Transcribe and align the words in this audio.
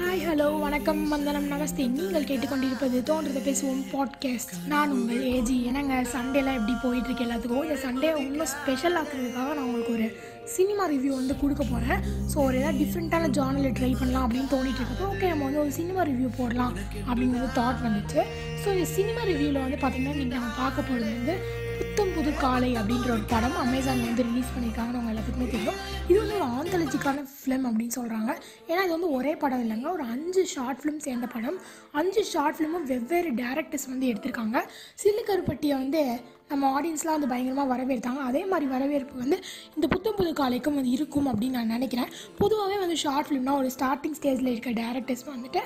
Hi 0.00 0.20
hello 0.26 0.60
வணக்கம் 0.60 1.08
வந்தனம் 1.08 1.48
நமஸ்தே. 1.48 1.88
நீங்கள் 1.88 2.24
கேட்டுக்கொண்டிருப்பது 2.24 2.98
தோன்றதை 3.02 3.40
பேசுவோம் 3.44 3.82
பாட்காஸ்ட் 3.92 4.52
நான் 4.66 4.90
உங்கள் 4.90 5.16
ஏஜி 5.16 5.62
என்னங்க 5.62 6.02
சண்டேலாம் 6.12 6.54
எப்படி 6.54 6.72
போயிட்டுருக்கு 6.82 7.24
எல்லாத்துக்கும்? 7.24 7.64
இந்த 7.64 7.74
சண்டே 7.84 8.16
இன்னும் 8.20 8.46
ஸ்பெஷல் 8.46 8.94
ஆக்குறதுக்காக 8.94 9.54
நான் 9.54 9.64
உங்களுக்கு 9.64 9.92
ஒரு 9.92 10.06
சினிமா 10.44 10.88
ரிவ்யூ 10.88 11.08
வந்து 11.08 11.36
கொடுக்க 11.36 11.64
போகிறேன் 11.64 12.00
ஸோ 12.34 12.34
ஒரு 12.34 12.58
ஏதாவது 12.58 12.78
டிஃப்ரெண்ட்டான 12.78 13.28
ஜானலில் 13.28 13.72
ட்ரை 13.72 13.96
பண்ணலாம் 13.98 14.24
அப்படின்னு 14.26 14.50
தோண்டிட்டு 14.50 14.80
இருக்கப்போ 14.80 15.08
ஓகே 15.14 15.28
நம்ம 15.28 15.44
வந்து 15.44 15.60
ஒரு 15.60 15.70
சினிமா 15.70 16.02
ரிவ்யூ 16.02 16.28
போடலாம் 16.36 16.74
அப்படிங்கிறது 17.08 17.50
தாட் 17.54 17.82
வந்துச்சு. 17.82 18.22
ஸோ 18.64 18.72
இந்த 18.72 18.84
சினிமா 18.84 19.20
ரிவ்யூவில் 19.22 19.60
வந்து 19.60 19.76
பார்த்திங்கன்னா 19.76 20.16
நீங்கள் 20.16 20.38
நம்ம 20.38 20.54
பார்க்க 20.58 20.82
போகிறது 20.82 21.10
வந்து 21.12 21.36
புத்தம் 21.80 22.12
புது 22.14 22.30
காலை 22.40 22.70
அப்படின்ற 22.78 23.08
ஒரு 23.16 23.22
படம் 23.32 23.54
அமேசான் 23.62 24.00
வந்து 24.06 24.24
ரிலீஸ் 24.28 24.50
பண்ணியிருக்காங்க 24.54 24.94
அவங்க 24.96 25.12
எல்லாத்துக்குமே 25.12 25.46
தெரியும். 25.54 25.78
இது 26.08 26.16
வந்து 26.22 26.34
ஒரு 26.38 26.46
ஆந்தாலஜிக்கான 26.56 27.22
ஃபிலிம் 27.34 27.64
அப்படின்னு 27.68 27.96
சொல்கிறாங்க 27.98 28.30
ஏன்னா 28.70 28.82
இது 28.86 28.94
வந்து 28.96 29.10
ஒரே 29.18 29.32
படம் 29.42 29.62
இல்லைங்க. 29.64 29.88
ஒரு 29.92 30.04
அஞ்சு 30.14 30.42
ஷார்ட் 30.46 30.80
ஃபிலிம் 30.80 31.00
சேர்ந்த 31.06 31.26
படம். 31.26 31.58
அஞ்சு 32.00 32.24
ஷார்ட் 32.24 32.58
ஃபிலிமும் 32.58 32.86
வெவ்வேறு 32.92 33.30
டேரக்டர்ஸ் 33.30 33.88
வந்து 33.88 34.08
எடுத்திருக்காங்க. 34.12 34.58
சில்லுக்கருப்பட்டியை 35.04 35.76
வந்து 35.82 36.02
நம்ம 36.50 36.70
ஆடியன்ஸ்லாம் 36.76 37.16
வந்து 37.16 37.30
பயங்கரமாக 37.32 37.68
வரவேற்றாங்க. 37.72 38.20
அதே 38.30 38.42
மாதிரி 38.52 38.66
வரவேற்பு 38.74 39.14
வந்து 39.22 39.36
இந்த 39.76 39.86
புத்தம் 39.94 40.16
புது 40.20 40.30
காலைக்கும் 40.40 40.78
வந்து 40.78 40.94
இருக்கும் 40.96 41.28
அப்படின்னு 41.32 41.58
நான் 41.58 41.74
நினைக்கிறேன். 41.76 42.10
பொதுவாகவே 42.40 42.78
வந்து 42.84 42.96
ஷார்ட் 43.04 43.28
ஃபிலிம்னா 43.28 43.54
ஒரு 43.60 43.70
ஸ்டார்டிங் 43.76 44.16
ஸ்டேஜில் 44.20 44.52
இருக்க 44.52 44.72
டேரக்டர்ஸ் 44.82 45.24
வந்துட்டு 45.34 45.62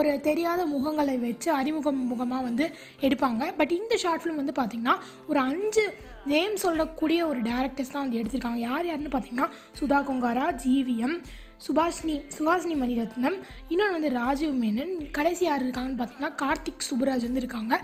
ஒரு 0.00 0.12
தெரியாத 0.28 0.60
முகங்களை 0.74 1.16
வச்சு 1.26 1.50
அறிமுகம் 1.60 2.00
முகமாக 2.12 2.46
வந்து 2.48 2.66
எடுப்பாங்க. 3.08 3.42
பட் 3.60 3.74
இந்த 3.80 3.96
ஷார்ட் 4.04 4.22
ஃபிலிம் 4.22 4.40
வந்து 4.42 4.56
பார்த்திங்கன்னா 4.60 4.96
ஒரு 5.32 5.40
அஞ்சு 5.48 5.86
நேம் 6.32 6.56
சொல்லக்கூடிய 6.66 7.20
ஒரு 7.32 7.42
டேரக்டர்ஸ் 7.50 7.92
தான் 7.92 8.04
வந்து 8.04 8.20
எடுத்திருக்காங்க. 8.20 8.62
யார் 8.68 8.88
யாருன்னு 8.88 9.12
பார்த்தீங்கன்னா 9.14 9.50
சுதா 9.80 10.00
கொங்காரா 10.08 10.46
ஜிவிஎம் 10.64 11.18
சுபாஷினி 11.66 12.16
சுஹாசினி 12.38 12.74
மணிரத்னம். 12.82 13.38
இன்னொன்று 13.68 13.96
வந்து 13.96 14.10
ராஜீவ் 14.18 14.54
மேனன். 14.64 15.10
கடைசி 15.10 15.44
யார் 15.44 15.64
இருக்காங்கன்னு 15.66 16.00
பார்த்தீங்கன்னா 16.00 16.32
கார்த்திக் 16.42 16.86
சுப்புராஜ் 16.88 17.26
வந்து 17.28 17.42
இருக்காங்க. 17.42 17.74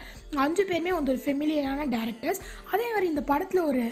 அஞ்சு 0.46 0.64
பேருமே 0.64 0.92
வந்து 0.92 1.12
ஒரு 1.12 1.22
ஃபெமிலியரான 1.24 1.86
டேரக்டர்ஸ் 1.96 2.42
அதே 2.72 2.86
மாதிரி 2.88 3.06
இந்த 3.06 3.22
படத்தில் 3.22 3.68
ஒரு 3.70 3.84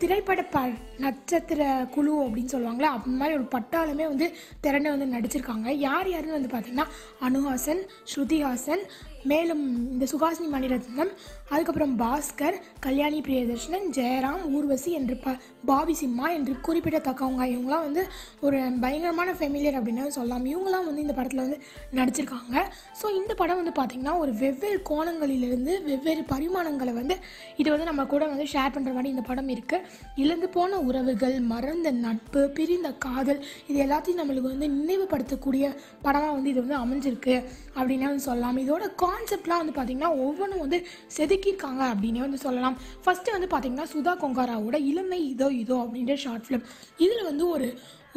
திரைப்பட 0.00 0.42
ப 0.54 0.58
நட்சத்திர 1.04 1.62
குழு 1.94 2.12
அப்படின்னு 2.24 2.52
சொல்லுவாங்களே 2.54 2.88
அந்த 2.94 3.14
மாதிரி 3.20 3.36
ஒரு 3.38 3.46
பட்டாளமே 3.54 4.04
வந்து 4.12 4.26
திறனை 4.64 4.88
வந்து 4.94 5.06
நடிச்சிருக்காங்க. 5.14 5.68
யார் 5.88 6.08
யாருன்னு 6.12 6.38
வந்து 6.38 6.50
பார்த்திங்கன்னா 6.52 6.88
அனுஹாசன் 7.26 7.82
ஸ்ருதிஹாசன் 8.12 8.82
மேலும் 9.30 9.62
இந்த 9.92 10.04
சுஹாசினி 10.10 10.46
மணிரத்னம் 10.52 11.10
அதுக்கப்புறம் 11.52 11.94
பாஸ்கர் 12.02 12.56
கல்யாணி 12.84 13.18
பிரியதர்ஷனன் 13.26 13.86
ஜெயராம் 13.96 14.44
ஊர்வசி 14.56 14.90
என்று 14.98 15.14
ப 15.24 15.34
பாபி 15.70 15.94
சிம்மா 16.00 16.26
என்று 16.36 16.52
குறிப்பிடத்தக்கவங்க. 16.66 17.42
இவங்களாம் 17.54 17.84
வந்து 17.88 18.02
ஒரு 18.46 18.58
பயங்கரமான 18.84 19.34
ஃபெமிலியர் 19.38 19.78
அப்படின்னு 19.78 20.14
சொல்லலாம். 20.18 20.46
இவங்களாம் 20.52 20.88
வந்து 20.90 21.04
இந்த 21.06 21.16
படத்தில் 21.18 21.44
வந்து 21.44 21.58
நடிச்சிருக்காங்க. 21.98 22.56
ஸோ 23.00 23.08
இந்த 23.20 23.34
படம் 23.40 23.60
வந்து 23.62 23.74
பார்த்திங்கன்னா 23.80 24.16
ஒரு 24.22 24.34
வெவ்வேறு 24.44 24.80
கோணங்களிலிருந்து 24.90 25.74
வெவ்வேறு 25.90 26.24
பரிமாணங்களை 26.32 26.94
வந்து 27.00 27.16
இது 27.62 27.68
வந்து 27.74 27.90
நம்ம 27.90 28.08
கூட 28.14 28.24
வந்து 28.34 28.48
ஷேர் 28.54 28.74
பண்ணுற 28.76 28.94
மாதிரி 28.98 29.14
இந்த 29.16 29.26
படம் 29.30 29.52
இருக்குது 29.56 29.89
இழந்து 30.22 30.48
போன 30.54 30.78
உறவுகள் 30.88 31.36
மறந்த 31.52 31.88
நட்பு 32.04 32.40
பிரிந்த 32.56 32.88
காதல் 33.04 33.40
இது 33.68 33.78
எல்லாத்தையும் 33.84 34.20
நம்மளுக்கு 34.20 34.52
வந்து 34.52 34.68
நினைவுபடுத்தக்கூடிய 34.78 35.64
படமாக 36.06 36.32
வந்து 36.36 36.50
இது 36.52 36.64
வந்து 36.64 36.80
அமைஞ்சிருக்கு 36.82 37.36
அப்படின்னே 37.78 38.08
வந்து 38.12 38.26
சொல்லலாம். 38.28 38.60
இதோட 38.64 38.86
கான்செப்ட்லாம் 39.04 39.62
வந்து 39.62 39.76
பார்த்திங்கன்னா 39.78 40.12
ஒவ்வொன்றும் 40.24 40.64
வந்து 40.64 40.80
செதுக்கியிருக்காங்க 41.16 41.84
அப்படின்னே 41.92 42.22
வந்து 42.26 42.42
சொல்லலாம். 42.46 42.76
ஃபஸ்ட்டு 43.04 43.36
வந்து 43.36 43.50
பார்த்திங்கன்னா 43.54 43.88
சுதா 43.94 44.14
கொங்காராவோட 44.24 44.78
இளமை 44.90 45.20
இதோ 45.32 45.48
இதோ 45.62 45.78
அப்படின்ற 45.84 46.16
ஷார்ட் 46.26 46.46
ஃபிலிம் 46.48 46.66
இதில் 47.04 47.28
வந்து 47.30 47.46
ஒரு 47.48 47.68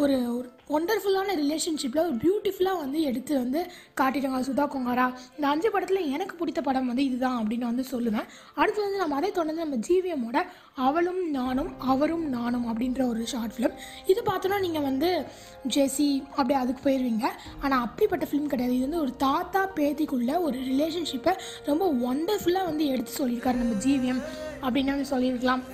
ஒரு 0.01 0.15
ஒரு 0.35 0.47
ஒண்டர்ஃபுல்லான 0.75 1.33
ரிலேஷன்ஷிப்பில் 1.41 2.01
ஒரு 2.05 2.15
பியூட்டிஃபுல்லாக 2.21 2.77
வந்து 2.83 2.99
எடுத்து 3.09 3.33
வந்து 3.41 3.59
காட்டிட்டாங்க 3.99 4.39
சுதா 4.47 4.65
குமாரா 4.73 5.05
இந்த 5.35 5.45
அஞ்சு 5.51 5.69
படத்தில் 5.73 6.09
எனக்கு 6.15 6.35
பிடித்த 6.39 6.61
படம் 6.67 6.89
வந்து 6.91 7.03
இதுதான் 7.09 7.37
அப்படின்னு 7.41 7.67
வந்து 7.69 7.83
சொல்லுவேன். 7.91 8.27
அடுத்து 8.61 8.79
வந்து 8.85 9.01
நம்ம 9.01 9.17
அதை 9.19 9.29
தொடர்ந்து 9.37 9.63
நம்ம 9.65 9.79
ஜிவிஎம்மோட 9.87 10.41
அவளும் 10.87 11.21
நானும் 11.37 11.71
அவரும் 11.93 12.25
நானும் 12.37 12.65
அப்படின்ற 12.71 13.01
ஒரு 13.11 13.21
ஷார்ட் 13.33 13.55
ஃபிலிம் 13.55 13.77
இது 14.13 14.21
பார்த்தோன்னா 14.31 14.59
நீங்கள் 14.65 14.87
வந்து 14.89 15.09
ஜெசி 15.75 16.09
அப்படி 16.39 16.57
அதுக்கு 16.63 16.83
போயிடுவீங்க 16.87 17.25
ஆனால் 17.63 17.81
அப்படிப்பட்ட 17.87 18.25
ஃபிலிம் 18.29 18.51
கிடையாது. 18.53 18.75
இது 18.79 18.87
வந்து 18.89 19.03
ஒரு 19.05 19.13
தாத்தா 19.27 19.63
பேத்திக்குள்ள 19.79 20.33
ஒரு 20.47 20.57
ரிலேஷன்ஷிப்பை 20.71 21.35
ரொம்ப 21.71 21.85
ஒண்டர்ஃபுல்லாக 22.11 22.69
வந்து 22.71 22.85
எடுத்து 22.93 23.19
சொல்லியிருக்காரு 23.21 23.63
நம்ம 23.63 23.81
ஜிவிஎம் 23.87 24.23
அப்படின்னு 24.65 24.95
வந்து 24.95 25.11
சொல்லியிருக்கலாம். 25.15 25.65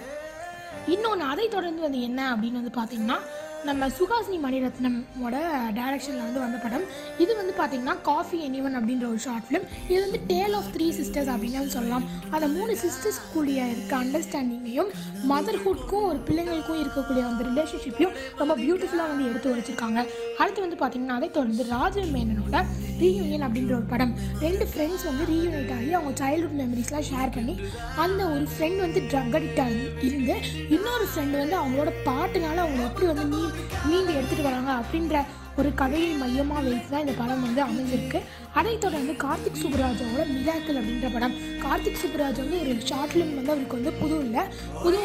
இன்னொன்று 0.96 1.26
அதை 1.34 1.46
தொடர்ந்து 1.58 1.82
வந்து 1.88 2.02
என்ன 2.10 2.22
அப்படின்னு 2.34 2.62
வந்து 2.62 2.80
பார்த்தீங்கன்னா 2.80 3.20
நம்ம 3.68 3.88
சுஹாசினி 3.98 4.38
மணிரத்னமோட 4.44 5.38
டைரக்ஷனில் 5.78 6.24
வந்து 6.26 6.40
வந்த 6.44 6.58
படம். 6.64 6.86
இது 7.24 7.32
வந்து 7.40 7.54
பார்த்தீங்கன்னா 7.60 7.96
காஃபி 8.02 8.38
எனிவன் 8.48 8.78
அப்படின்ற 8.80 9.06
ஒரு 9.10 9.20
ஷார்ட் 9.26 9.46
ஃபிலிம் 9.48 9.66
இது 9.92 10.00
வந்து 10.06 10.20
டேல் 10.28 10.56
ஆஃப் 10.60 10.70
த்ரீ 10.76 10.88
சிஸ்டர்ஸ் 11.00 11.32
அப்படின்னு 11.34 11.74
சொல்லலாம். 11.78 12.06
அந்த 12.36 12.48
மூணு 12.56 12.74
சிஸ்டர்ஸ் 12.84 13.20
கூடிய 13.34 13.66
இருக்க 13.74 13.96
அண்டர்ஸ்டாண்டிங்கையும் 14.04 14.92
மதர்ஹுட்க்கும் 15.32 16.08
ஒரு 16.12 16.20
பிள்ளைங்களுக்கும் 16.30 16.82
இருக்கக்கூடிய 16.84 17.24
அந்த 17.32 17.44
ரிலேஷன்ஷிப்பையும் 17.50 18.16
ரொம்ப 18.42 18.56
பியூட்டிஃபுல்லாக 18.64 19.12
வந்து 19.14 19.28
எடுத்து 19.32 19.56
வச்சிருக்காங்க. 19.56 20.00
அடுத்து 20.38 20.66
வந்து 20.66 20.80
பார்த்திங்கன்னா 20.84 21.20
அதை 21.20 21.32
தொடர்ந்து 21.40 21.66
ராஜ 21.76 22.00
மேனனோட 22.16 22.66
ரீயூனியன் 23.04 23.46
அப்படின்ற 23.48 23.74
ஒரு 23.80 23.88
படம். 23.94 24.14
ரெண்டு 24.46 24.66
ஃப்ரெண்ட்ஸ் 24.72 25.06
வந்து 25.10 25.24
ரீயூனைட் 25.32 25.74
ஆகி 25.78 25.90
அவங்க 25.98 26.14
சைல்ட்ஹுட் 26.22 26.58
மெமரிஸ்லாம் 26.62 27.08
ஷேர் 27.12 27.34
பண்ணி 27.38 27.56
அந்த 28.04 28.22
ஒரு 28.36 28.46
ஃப்ரெண்ட் 28.54 28.80
வந்து 28.86 29.02
ட்ரக் 29.12 29.36
அடிக்டாக 29.40 29.78
இருந்து 30.08 30.36
இன்னொரு 30.78 31.06
ஃப்ரெண்டு 31.12 31.38
வந்து 31.42 31.58
அவங்களோட 31.62 31.92
பாட்டுனால 32.08 32.58
அவங்க 32.66 32.82
எப்படி 32.90 33.08
வந்து 33.12 33.28
மீ 33.34 33.42
மீண்டு 33.90 34.18
எடுத்துகிட்டு 34.18 34.50
வராங்க 34.50 34.72
அப்படின்ற 34.82 35.18
ஒரு 35.60 35.70
கதையை 35.82 36.12
மையமாக 36.22 36.62
வைத்து 36.66 36.90
தான் 36.92 37.04
இந்த 37.06 37.14
படம் 37.20 37.44
வந்து 37.46 37.62
அமைஞ்சிருக்கு. 37.68 38.20
அதைத் 38.60 38.84
தொடர்ந்து 38.84 39.14
கார்த்திக் 39.24 39.60
சுப்ராஜாவோட 39.64 40.24
மிராக்கிள் 40.34 40.78
அப்படின்ற 40.82 41.08
படம். 41.16 41.36
கார்த்திக் 41.64 42.00
சுப்புராஜ் 42.02 42.42
வந்து 42.44 42.58
ஒரு 42.64 42.74
ஷார்ட் 42.90 43.14
ஃபிலிம் 43.14 43.34
வந்து 43.38 43.54
அவருக்கு 43.54 43.80
வந்து 43.80 43.94
புது 44.02 44.16
இல்லை. 44.26 44.44
புது 44.84 45.00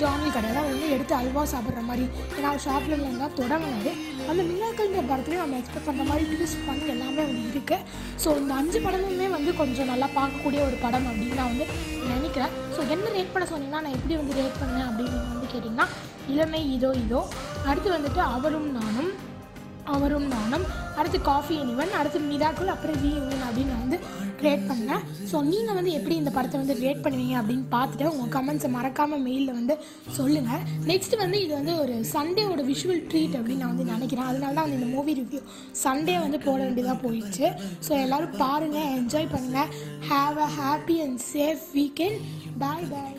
ஜானல் 0.00 0.34
கிடையாது 0.36 0.58
அவர் 0.60 0.72
வந்து 0.74 0.88
எடுத்து 0.94 1.14
அல்வா 1.20 1.42
சாப்பிட்ற 1.52 1.82
மாதிரி. 1.90 2.06
ஏன்னா 2.36 2.48
அவர் 2.52 2.64
ஷார்ட் 2.66 2.86
ஃபிலிமில் 2.86 3.22
தான் 3.24 3.36
தொடங்கினாரு. 3.40 3.92
அந்த 4.30 4.40
மிராக்கிள்ன்ற 4.50 5.02
படத்துலேயும் 5.10 5.44
நம்ம 5.44 5.58
எக்ஸ்பெக்ட் 5.60 5.88
பண்ணுற 5.88 6.04
மாதிரி 6.10 6.24
ட்விஸ்ட் 6.32 6.64
பண்ணி 6.68 6.86
எல்லாமே 6.94 7.22
வந்து 7.30 7.44
இருக்குது 7.52 7.84
ஸோ 8.22 8.30
இந்த 8.40 8.54
அஞ்சு 8.60 8.80
படமுமே 8.86 9.28
வந்து 9.36 9.52
கொஞ்சம் 9.60 9.90
நல்லா 9.92 10.08
பார்க்கக்கூடிய 10.18 10.62
ஒரு 10.68 10.78
படம் 10.84 11.06
அப்படின்னு 11.10 11.38
நான் 11.42 11.52
வந்து 11.52 11.66
நினைக்கிறேன். 12.14 12.54
ஸோ 12.74 12.80
என்ன 12.94 13.12
ரேட் 13.18 13.32
பண்ண 13.34 13.46
சொன்னீங்கன்னா 13.52 13.82
நான் 13.86 13.96
எப்படி 13.98 14.16
வந்து 14.22 14.38
ரேட் 14.40 14.58
பண்ணேன் 14.62 14.88
அப்படின்னு 14.90 15.20
வந்து 15.32 15.52
கேட்டிங்கன்னா 15.52 15.86
இளமை 16.34 16.62
இதோ 16.78 16.90
இதோ. 17.04 17.22
அடுத்து 17.68 17.88
வந்துட்டு 17.96 18.20
அவரும் 18.36 18.68
நானும் 18.80 19.12
அவரும் 19.94 20.28
நானும். 20.34 20.66
அடுத்து 20.98 21.18
காஃபி 21.30 21.54
அனிவன் 21.62 21.96
அடுத்து 22.00 22.18
மிராக்குள் 22.30 22.72
அப்புறம் 22.74 22.98
ரீயூனியன் 23.04 23.46
அப்படின்னு 23.46 23.72
நான் 23.74 23.84
வந்து 23.86 23.98
க்ரியேட் 24.40 24.64
பண்ணேன். 24.70 25.02
ஸோ 25.30 25.36
நீங்கள் 25.50 25.76
வந்து 25.78 25.92
எப்படி 25.98 26.14
இந்த 26.20 26.30
படத்தை 26.36 26.56
வந்து 26.60 26.76
க்ரியேட் 26.80 27.02
பண்ணுவீங்க 27.04 27.34
அப்படின்னு 27.40 27.66
பார்த்துட்டு 27.74 28.06
உங்கள் 28.12 28.32
கமெண்ட்ஸை 28.36 28.70
மறக்காமல் 28.76 29.22
மெயிலில் 29.26 29.56
வந்து 29.58 29.74
சொல்லுங்கள் 30.18 30.64
நெக்ஸ்ட் 30.90 31.16
வந்து 31.22 31.38
இது 31.44 31.52
வந்து 31.60 31.74
ஒரு 31.82 31.94
சண்டேவோட 32.14 32.64
விஷுவல் 32.70 33.02
ட்ரீட் 33.12 33.36
அப்படின்னு 33.38 33.64
நான் 33.64 33.74
வந்து 33.74 33.90
நினைக்கிறேன். 33.94 34.28
அதனால 34.30 34.54
தான் 34.54 34.66
வந்து 34.66 34.80
இந்த 34.80 34.90
மூவி 34.96 35.14
ரிவ்யூ 35.20 35.42
சண்டே 35.84 36.16
வந்து 36.24 36.40
போட 36.46 36.58
வேண்டியதாக 36.66 36.98
போயிடுச்சு. 37.06 37.46
ஸோ 37.88 37.92
எல்லோரும் 38.04 38.36
பாருங்கள் 38.44 38.90
என்ஜாய் 38.98 39.32
பண்ணுங்கள் 39.36 39.72
have 40.10 40.40
a 40.48 40.50
happy 40.60 40.98
and 41.06 41.22
safe 41.32 41.64
weekend 41.78 42.20
bye 42.64 42.90
bye 42.94 43.16